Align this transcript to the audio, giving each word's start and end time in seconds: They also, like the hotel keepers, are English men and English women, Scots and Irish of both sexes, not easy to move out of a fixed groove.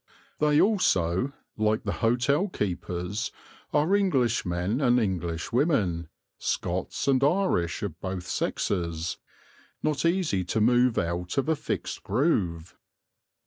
They 0.39 0.59
also, 0.59 1.31
like 1.57 1.83
the 1.83 1.91
hotel 2.01 2.47
keepers, 2.47 3.31
are 3.71 3.95
English 3.95 4.47
men 4.47 4.81
and 4.81 4.99
English 4.99 5.51
women, 5.51 6.07
Scots 6.39 7.07
and 7.07 7.23
Irish 7.23 7.83
of 7.83 8.01
both 8.01 8.25
sexes, 8.25 9.17
not 9.83 10.03
easy 10.03 10.43
to 10.43 10.59
move 10.59 10.97
out 10.97 11.37
of 11.37 11.47
a 11.47 11.55
fixed 11.55 12.01
groove. 12.01 12.75